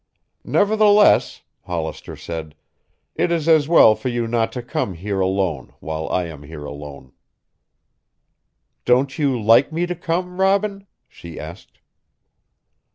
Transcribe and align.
"Nevertheless," 0.45 1.43
Hollister 1.65 2.15
said, 2.15 2.55
"it 3.13 3.31
is 3.31 3.47
as 3.47 3.67
well 3.67 3.93
for 3.93 4.09
you 4.09 4.27
not 4.27 4.51
to 4.53 4.63
come 4.63 4.95
here 4.95 5.19
alone 5.19 5.73
while 5.79 6.09
I 6.09 6.23
am 6.25 6.41
here 6.41 6.65
alone." 6.65 7.11
"Don't 8.83 9.19
you 9.19 9.39
like 9.39 9.71
me 9.71 9.85
to 9.85 9.93
come, 9.93 10.39
Robin?" 10.41 10.87
she 11.07 11.39
asked. 11.39 11.77